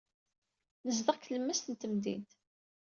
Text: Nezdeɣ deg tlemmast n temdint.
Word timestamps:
Nezdeɣ 0.85 1.15
deg 1.17 1.23
tlemmast 1.25 1.65
n 1.69 1.73
temdint. 1.75 2.31